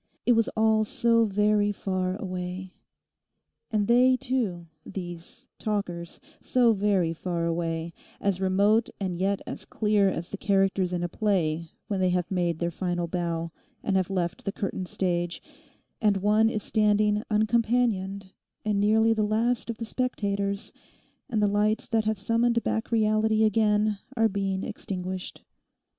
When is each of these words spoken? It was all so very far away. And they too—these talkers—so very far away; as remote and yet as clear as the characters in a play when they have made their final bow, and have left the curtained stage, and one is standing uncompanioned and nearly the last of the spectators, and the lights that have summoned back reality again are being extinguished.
It 0.25 0.31
was 0.31 0.47
all 0.57 0.83
so 0.83 1.25
very 1.25 1.71
far 1.71 2.15
away. 2.15 2.73
And 3.69 3.87
they 3.87 4.17
too—these 4.17 5.47
talkers—so 5.59 6.73
very 6.73 7.13
far 7.13 7.45
away; 7.45 7.93
as 8.19 8.41
remote 8.41 8.89
and 8.99 9.15
yet 9.15 9.41
as 9.45 9.63
clear 9.63 10.09
as 10.09 10.29
the 10.31 10.37
characters 10.39 10.91
in 10.91 11.03
a 11.03 11.07
play 11.07 11.69
when 11.87 11.99
they 11.99 12.09
have 12.09 12.31
made 12.31 12.57
their 12.57 12.71
final 12.71 13.05
bow, 13.07 13.51
and 13.83 13.95
have 13.95 14.09
left 14.09 14.43
the 14.43 14.51
curtained 14.51 14.87
stage, 14.87 15.39
and 16.01 16.17
one 16.17 16.49
is 16.49 16.63
standing 16.63 17.21
uncompanioned 17.29 18.31
and 18.65 18.79
nearly 18.79 19.13
the 19.13 19.21
last 19.21 19.69
of 19.69 19.77
the 19.77 19.85
spectators, 19.85 20.73
and 21.29 21.43
the 21.43 21.47
lights 21.47 21.87
that 21.87 22.05
have 22.05 22.17
summoned 22.17 22.63
back 22.63 22.89
reality 22.91 23.43
again 23.43 23.99
are 24.17 24.27
being 24.27 24.63
extinguished. 24.63 25.43